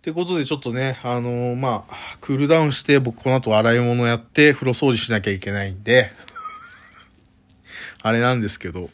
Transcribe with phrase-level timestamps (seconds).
[0.00, 6.10] ってことでちょっとね、あのー、まあ、クールダウンして僕この後洗い物やって風呂掃除しなきゃいけないんで、
[8.00, 8.88] あれなんですけど、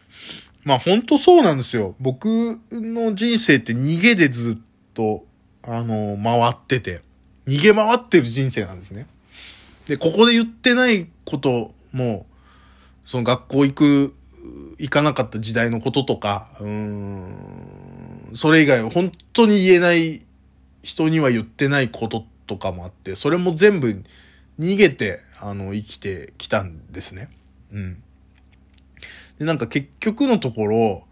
[0.65, 1.95] まあほんとそうなんですよ。
[2.01, 4.59] 僕の人生って逃げでずっ
[4.95, 5.25] と、
[5.63, 7.03] あのー、回ってて、
[7.47, 9.07] 逃げ回ってる人生なんですね。
[9.87, 12.27] で、ここで言ってないことも、
[13.05, 14.13] その学校行く、
[14.79, 20.26] 行かなかった時代のこととか、うん、それ以外は本当に言えない
[20.87, 24.05] 人には言ってないこととかもあって、それも全部
[24.61, 27.29] 逃げて、あの、生きてきたんですね。
[27.73, 28.03] うん。
[29.41, 31.05] で、なんか結局のところ、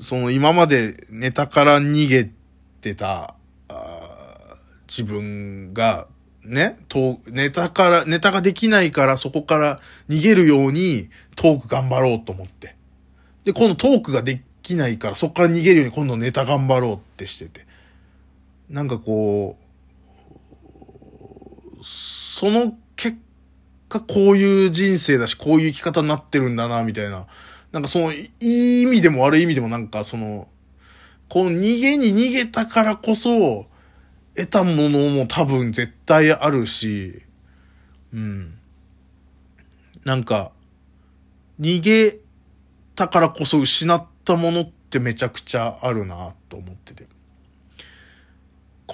[0.00, 2.28] その今までネタから逃げ
[2.80, 3.36] てた、
[4.88, 6.08] 自分が、
[6.44, 9.78] ね、と、ネタから、ネタができないからそこから
[10.08, 12.74] 逃げるようにトーク頑張ろうと思って。
[13.44, 17.63] で、今度トークができないからそこから逃げるように今度ネタ頑張ろうってしてて。
[18.68, 19.64] なんかこう、
[21.82, 23.18] その結
[23.88, 27.26] 果こういう人生だし、こういう生き方になってるんだな、みたいな。
[27.72, 30.48] なんかその、いい意味でも悪い意味でもなんかその、
[31.28, 33.66] こう逃げに逃げたからこそ、
[34.36, 37.22] 得たものも多分絶対あるし、
[38.12, 38.58] うん。
[40.04, 40.52] なんか、
[41.60, 42.18] 逃げ
[42.94, 47.06] たからこそ失ったものってめちゃくちゃあるなと思ってて。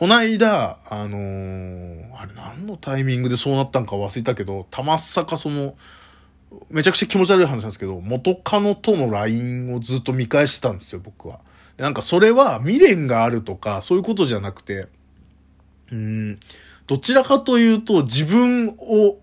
[0.01, 5.75] こないだ、あのー、あれ何のタイミングでそうなったんか忘れたけど、たまさかその、
[6.71, 11.41] めちゃくちゃ気持ち悪い話なんですけど、元カノとの LINE をずっと見返してたんですよ、僕は。
[11.77, 14.89] なんかそれは未練があるとか、そういうことじゃなくて、
[15.93, 16.41] うん、
[16.87, 19.19] どちらかというと自分を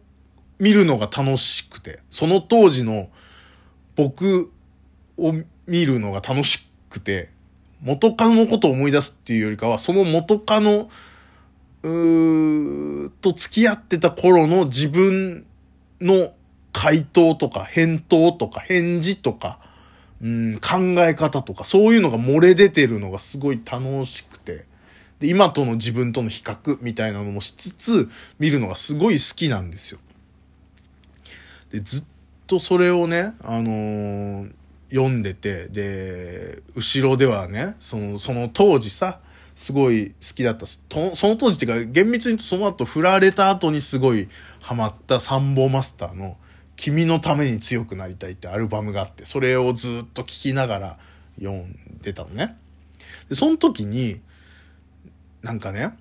[0.59, 3.09] 見るのが楽しくて、その当時の
[3.95, 4.51] 僕
[5.17, 5.33] を
[5.65, 7.31] 見るのが楽しくて、
[7.81, 10.89] 元カノのことを思い出すっていうよりかは、その元カノ、
[11.83, 15.45] うーと付き合ってた頃の自分
[16.01, 16.33] の
[16.73, 19.59] 回答とか返答とか返事とか、
[20.21, 24.65] うん、考え方とか、そういうのが漏れ出てるのがすごい楽しくて、
[25.19, 28.09] で、今との自分との比較みたいなのもしつつ、
[28.39, 29.99] 見るのがすごい好きなんですよ。
[31.71, 32.03] で、ずっ
[32.45, 34.51] とそれをね、あのー、
[34.89, 39.19] 読んでて、で、後ろではね、その、その当時さ、
[39.55, 40.65] すごい好きだった。
[40.67, 40.79] そ
[41.27, 44.29] の当時っていうか、厳密に言うとその後振られた後にすごい
[44.61, 46.37] ハマったサンボマスターの
[46.75, 50.99] 君のために強くなりたいってアルバムがあって、それをずっと聴きながら
[51.39, 52.55] 読んでたのね。
[53.29, 54.21] で、その時に、
[55.41, 55.97] なんかね、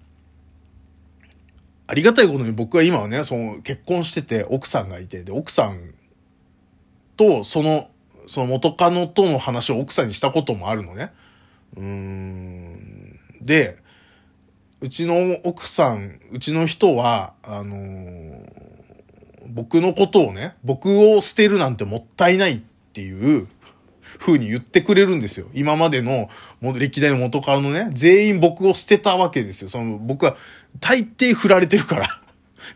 [1.88, 5.94] ありがたいことに僕は今はね、その結婚してて奥さんがいて、で、奥さん
[7.16, 7.88] とその
[8.26, 11.12] その元カノとの話を奥さんにしたこともあるのね。
[11.76, 13.20] うーん。
[13.40, 13.76] で、
[14.80, 18.46] うちの奥さん、うちの人は、あのー、
[19.48, 22.60] 僕のことをね、僕を捨てるなんてもったいないっ
[22.92, 23.48] ていう
[24.18, 25.46] 風に言ってくれるんですよ。
[25.54, 26.28] 今までの
[26.60, 29.68] 歴代の元カノのね、全員僕を捨てたわけですよ。
[29.68, 30.36] その僕は
[30.80, 32.08] 大抵振られてるから。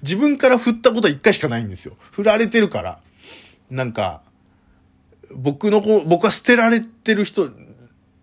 [0.03, 1.97] 自分から振ったことは一回しかないんですよ。
[2.12, 3.00] 振られてるから。
[3.71, 4.22] なんか、
[5.35, 7.51] 僕の子、僕は捨てられてる人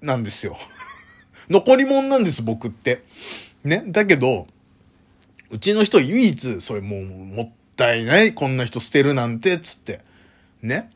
[0.02, 0.58] なんですよ。
[1.50, 3.04] 残り物なんです、僕って。
[3.64, 3.84] ね？
[3.88, 4.48] だけど、
[5.50, 10.02] うちの人唯一、それもう、もったいない、こんな人捨てるなんて、つって。
[10.62, 10.92] ね？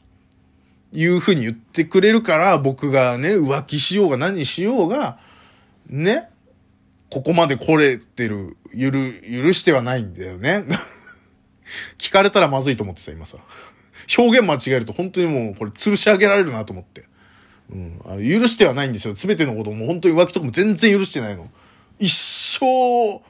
[0.93, 5.19] いうふうに言ってくれるから、僕がね、浮気しようが何しようが、
[5.87, 6.29] ね？
[7.09, 10.65] ここまで来れてる、ゆる、許してはないんだよね。
[11.97, 13.37] 聞かれたらまずいと思ってさ、今さ。
[14.17, 17.05] 表現間違えると本当にもうこれ吊るし上げられるなと思って。
[17.71, 18.01] うん。
[18.05, 19.15] あ許してはないんですよ。
[19.15, 21.49] すべてのことも本当に浮気とかも全然許してないの。
[21.99, 22.11] 一
[22.59, 23.21] 生、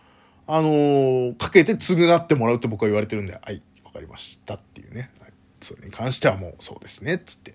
[0.48, 5.12] あのー、かけて償ってもらうって僕は言われてるんで、はい、わかりましたっていうね。
[5.22, 5.32] はい、
[5.62, 7.54] それに関してはもうそうですね、つって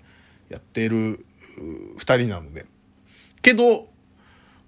[0.48, 1.24] やってる
[1.96, 2.66] 二人なので。
[3.42, 3.88] けど、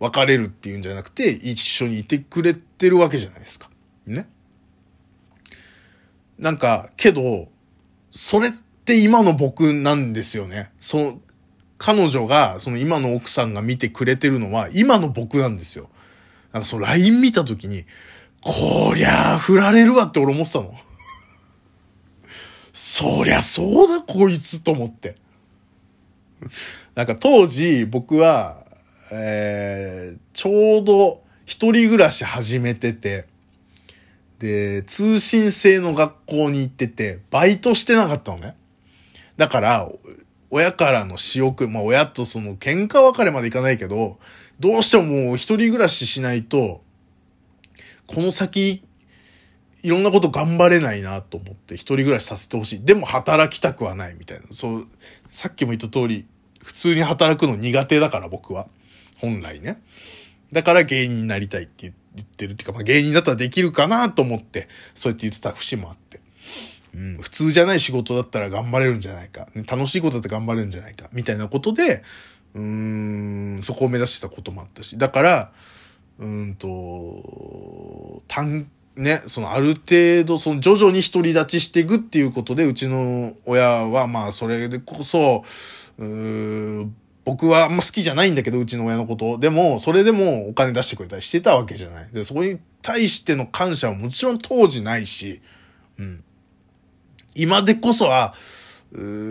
[0.00, 3.68] 別れるっていうんじゃなくて、一緒にいてくれてるわけじゃないですか。
[4.06, 4.28] ね。
[6.38, 7.48] なんか、けど、
[8.10, 10.70] それって今の僕なんですよね。
[10.80, 11.20] その、
[11.78, 15.88] 彼女が、その今の奥さんが見てくれてるのは、今の僕なんですよ。
[16.52, 17.84] なんかその LINE 見たときに、
[18.40, 20.74] こりゃあ、振られるわって俺思ってたの。
[22.72, 25.16] そりゃそうだ、こいつと思って。
[26.94, 28.64] なんか当時、僕は、
[29.10, 33.26] えー、ちょうど一人暮らし始めてて、
[34.38, 38.56] で、通信制の学校に行ってて、バイトしてなかったのね。
[39.36, 39.88] だから、
[40.50, 44.18] 親からの仕送まあ親とその喧嘩別れまでいかないけど、
[44.60, 46.82] どうしてももう一人暮らししないと、
[48.06, 48.82] この先、
[49.82, 52.84] いろんなこと頑張れないなと思って一人暮らしさせてほしい。
[52.84, 54.46] でも働きたくはないみたいな。
[54.50, 54.84] そう、
[55.30, 56.26] さっきも言った通り、
[56.64, 58.68] 普通に働くの苦手だから僕は。
[59.18, 59.80] 本来ね。
[60.52, 66.20] だから芸人になりたいって言っ言ってるっていうか、まあ芸人だったらできるかなと思って、そうやって言ってた節もあって。
[66.94, 69.48] うん、普通じゃない仕事だったら頑張れるんじゃないか。
[69.66, 71.08] 楽しいことだって頑張れるんじゃないか。
[71.12, 72.02] みたいなことで、
[72.54, 74.98] うん、そこを目指してたこともあったし。
[74.98, 75.52] だから、
[76.18, 78.68] うんと、単
[78.98, 85.44] ね、そのある程度、その徐々に独り立ちしていくっていうことで、うちの親はまあそれでこそ、
[85.98, 86.96] うん
[87.28, 89.36] 僕はあんま好きじゃないんだけど、うちの親のこと。
[89.36, 92.08] でも、それでもお金出してくれたりしてたわけじゃない。
[92.10, 95.42] で、そこに対しての感謝はもちろん当時ないし、
[95.98, 96.24] うん。
[97.34, 98.34] 今でこそは、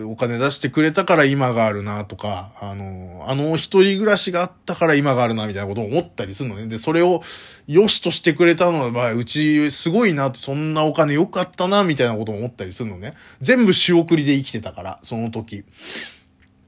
[0.06, 6.68] お金出してくれたから今があるなとか、あの、あの一人暮らしがあったから今があるなみたいなことを思ったりするのね。
[6.68, 7.20] で、それを
[7.66, 13.14] 良しとしてくれたのは、まあ、うちすごいなって、そんなお金良かったなみたいなことを思ったりするのね。
[13.40, 15.64] 全部仕送りで生きてたから、その時。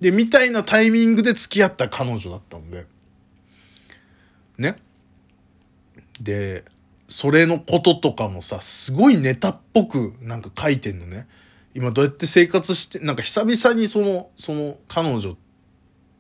[0.00, 2.86] で、みたいなタイミングで付き合った彼女だったんで。
[4.58, 4.76] ね。
[6.20, 6.64] で、
[7.08, 11.26] それのこととかもさ、すごいネタっぽくなんか書いてんのね。
[11.74, 15.36] 今どうやって生活して、なんか久々にその、その彼女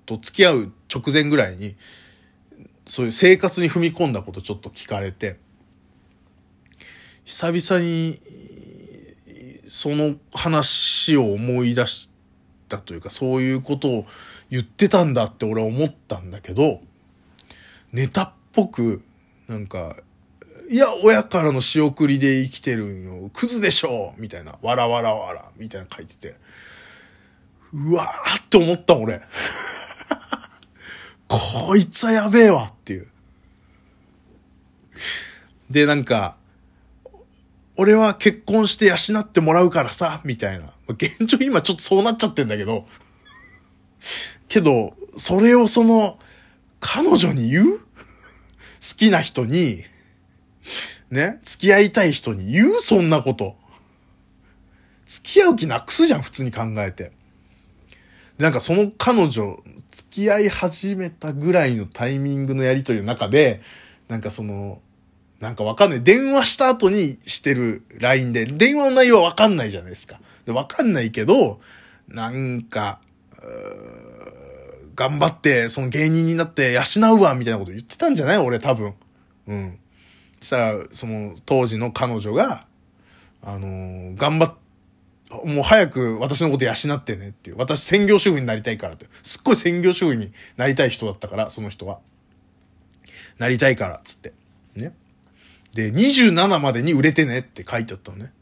[0.04, 1.76] と付き合う直前ぐらいに、
[2.86, 5.38] そういう生活に踏み込んだことちょっと聞かれて、
[7.24, 8.18] 久々に、
[9.68, 12.09] その話を思い出し
[12.70, 14.06] たというか、そういうことを
[14.50, 16.80] 言ってたんだって俺は思ったんだけど、
[17.92, 19.02] ネタっぽく、
[19.48, 19.96] なんか、
[20.70, 23.30] いや、親からの仕送りで生きてるんよ。
[23.32, 24.54] クズでしょみたいな。
[24.62, 25.50] わらわらわら。
[25.56, 26.36] みたいな書いてて。
[27.72, 29.20] うわーって思った俺。
[31.28, 33.08] こいつはやべえわっていう。
[35.70, 36.38] で、なんか、
[37.76, 40.66] 俺は結婚して養ってもらうからさ、みたいな。
[40.88, 42.86] 現状今ちょっとそうなっちゃってんだけど。
[44.48, 46.18] けど、それをその、
[46.80, 47.78] 彼女に言う？
[47.78, 47.84] 好
[48.96, 49.84] きな人に、
[51.10, 52.72] ね、付き合いたい人に言う？
[52.80, 53.56] そんなこと。
[55.06, 57.12] 付き合う気なくすじゃん、普通に考えて。
[58.38, 63.60] なんかその彼女、付き合い始めたぐらいのタイミングのやりとりの中で、
[64.08, 64.80] なんかその、
[65.40, 66.02] なんかわかんない。
[66.02, 70.20] 電話した後にしてる LINE で、電話の内容はわかんないじゃないですか。
[70.44, 71.60] で、わかんないけど、
[72.08, 73.00] なんか、
[74.94, 78.38] 頑張って、その芸人になって養うわ、みたいなこと言ってたんじゃない？
[78.38, 78.94] 俺多分。
[79.46, 79.78] うん。
[80.40, 82.66] そしたら、その当時の彼女が、
[83.42, 84.54] あのー、頑張っ、
[85.44, 87.56] もう早く私のこと養ってねっていう。
[87.56, 89.06] 私専業主婦になりたいからって。
[89.22, 92.00] すっごい専業主婦になりたい人だったから、その人は。
[93.38, 94.34] なりたいから、つって。
[94.74, 94.92] ね。
[95.74, 98.32] で、27までに売れてねって書いてあったのね。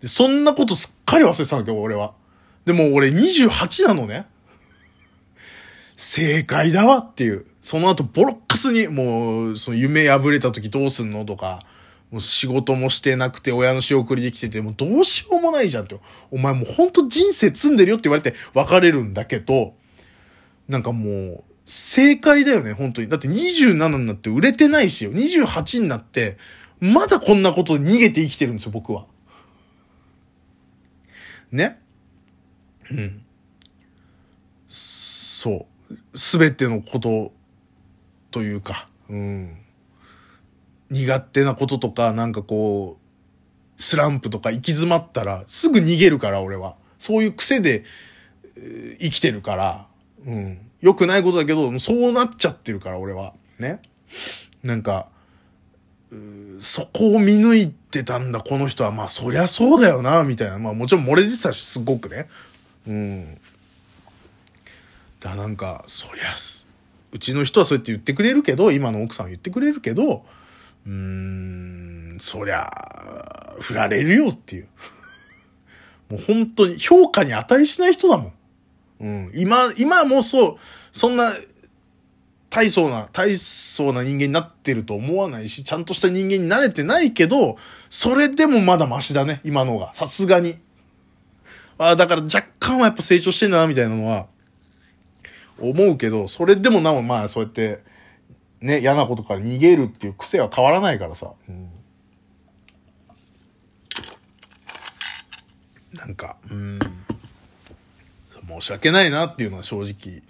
[0.00, 2.14] で、そんなことすっかり忘れてたんだけど、俺は。
[2.64, 4.26] でも俺28なのね。
[5.96, 7.46] 正解だわっていう。
[7.60, 11.60] その後ボロッカスに、もう、その夢破れた時どうすんのとか、
[12.10, 15.98] もう仕事もしてなくて親の仕送りできてて、もうどうしようもないじゃんって。
[16.30, 19.74] お前もうほんと人生積んでるよって言われて別れるんだけど、
[20.68, 23.08] なんかもう、正解だよね、本当に。
[23.08, 25.12] だって27になって売れてないしよ。
[25.12, 26.38] 28になって、
[26.80, 29.06] まだこんなこと逃げて生きてるんですよ、僕は。
[31.50, 31.80] ね？
[32.90, 33.22] うん。
[34.68, 36.18] そう。
[36.18, 37.32] すべてのこと
[38.30, 39.56] というか、うん。
[40.90, 46.76] 苦手なこととか、なんかこう、スランプとか行き詰まったら、すぐ逃げるから、俺は。
[46.98, 47.84] そういう癖で、
[49.00, 49.88] 生きてるから、
[50.24, 50.65] うん。
[50.80, 53.34] 良くないことだけど、そうなっちゃってるから、俺は。
[53.58, 53.80] ね。
[54.62, 55.08] なんか、
[56.60, 58.92] そこを見抜いてたんだ、この人は。
[58.92, 60.58] まあ、そりゃそうだよな、みたいな。
[60.58, 62.28] まあ、もちろん漏れてたし、すごくね。
[62.86, 63.38] うん。
[65.20, 66.24] だなんかそりゃ
[67.12, 70.24] うちの人はそうやって言ってくれるけど今の奥さんは言ってくれるけど
[70.86, 72.70] うーんそりゃ
[73.60, 74.68] 振られるよっていう
[76.10, 78.32] もう本当に評価に値しない人だもん。
[79.00, 79.32] うん。
[79.34, 80.56] 今、今もそう、
[80.92, 81.30] そんな、
[82.48, 87.56] 大層な、大層な人間になってると思わないし、ちゃんとした人間になれてないけど、
[87.90, 89.94] それでもまだマシだね、今のが。
[89.94, 90.56] さすがに。
[91.78, 94.26] ああ、だから若干はやっぱ成長してんだな、みたいなのは、
[95.58, 97.80] 思うけど、それでもなお、まあそうやって、
[98.60, 101.32] ね、嫌なことから逃げるっていう癖は変わらないからさ。
[101.48, 101.68] うん、
[105.92, 106.78] なんか、うん。
[108.48, 110.22] 申し訳ないなっていうのは正直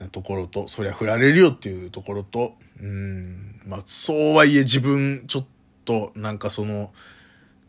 [0.00, 3.60] なところと、そりゃ振られるよっていうところと、うん。
[3.66, 5.44] まあそうはいえ自分、ちょっ
[5.84, 6.92] と、なんかその、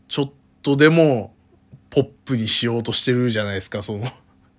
[0.08, 0.30] ちょっ
[0.62, 1.34] とでも、
[1.90, 4.06] ポップにしようとしてるじゃないですか、その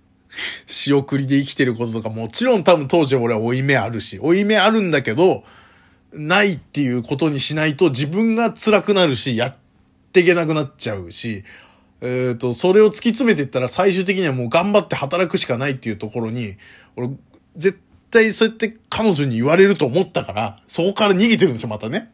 [0.66, 5.44] 仕送りで生きてることとか、もちろん多分当時俺は負い目あるし、負い目あるんだけど、
[6.12, 9.56] ないっていうことにしないと自分が辛くなるし、やっ
[10.12, 11.44] ていけなくなっちゃうし、
[12.02, 16.56] えっ、ー、と、それを突き詰めていったら最終的にはもう頑張って働くしかないっていうところに、
[16.96, 17.10] 俺、
[17.56, 17.78] 絶
[18.10, 22.12] 対そうやって彼女に言われると思ったから、そこから逃げてるんですよ、またね。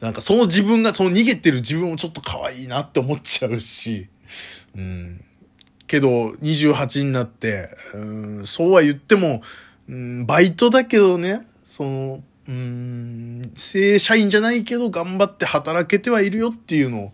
[0.00, 4.08] なんかその自分が、その逃げてる自分もちょっと可愛いなって思っちゃうし、
[4.76, 5.24] うん。
[5.88, 9.42] けど、28になって、うん、そうは言っても、
[9.88, 17.12] うん、バイトだけどね、その、うん、正社員じゃないけど頑張って働けてはいるよっていうのを、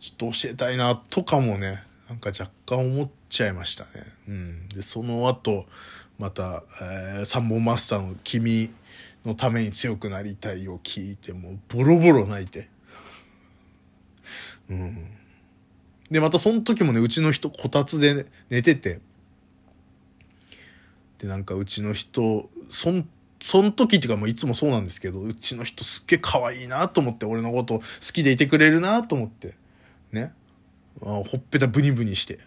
[0.00, 3.90] ちょっと教えたいな、とかもね、なんか若干思っちゃいましたね。
[4.28, 4.68] うん。
[4.70, 5.66] で、その後、
[6.18, 8.70] また、えー、三本マスターの君
[9.24, 12.68] のために強くなりたいを聞いて、もうボロボロ泣いて。
[14.70, 15.06] うん。
[16.10, 19.00] で、またその時もね、うちの人こたつで、ね、寝てて、
[21.18, 23.06] で、なんかうちの人、そん、
[23.42, 29.54] その時っていうかもういつもそうなんですけど、うちの人すっげえ可愛いなと思って、俺のこと好きでいてくれるなと思って、
[30.12, 30.32] ね。
[31.00, 32.38] ほっぺたブニブニして。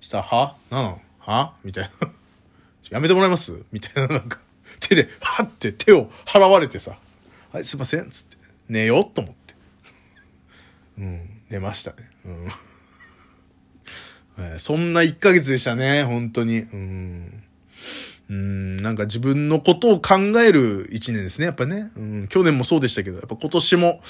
[0.00, 0.56] したら、は？
[0.70, 1.00] なの？
[1.18, 1.54] は？
[1.64, 2.08] みたいな。
[2.90, 3.64] やめてもらえます？
[3.72, 4.38] みたいな、なんか、
[4.80, 6.98] 手で、はって手を払われてさ、
[7.52, 8.36] はい、すいません、っつって、
[8.68, 9.54] 寝ようと思って。
[10.98, 11.96] うん、寝ましたね。
[12.26, 12.48] うん。
[14.54, 16.58] え、そんな1ヶ月でしたね、本当に。
[16.58, 17.44] うん。
[18.30, 21.90] うん、なんか自分のことを考える一年ですね、やっぱね。
[21.96, 24.00] うん、去年もそうでしたけど、やっぱ今年も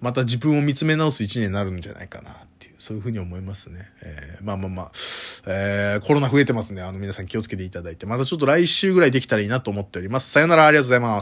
[0.00, 3.80] また自分を見つめ直す一年になるんじゃないかなっていう、そういうふうに思いますね。
[4.04, 4.90] えー、まあまあまあ、
[5.46, 6.80] えー、コロナ増えてますね。
[6.80, 10.30] あの皆さん気をつけていただいて、またちょっと来週ぐらいできたらいいなと思っております。
[10.30, 11.18] さよなら、ありがとうございます。